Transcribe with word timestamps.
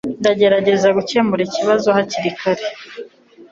Ndagerageza 0.21 0.87
gukemura 0.97 1.41
ikibazo 1.45 1.87
hakiri 1.95 2.29
kare. 2.39 2.65